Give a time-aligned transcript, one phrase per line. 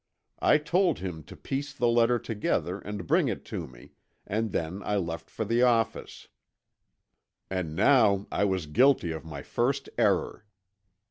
[0.39, 3.91] I told him to piece the letter together and bring it to me,
[4.25, 6.27] and then I left for the office.
[7.51, 10.47] "And now I was guilty of my first error.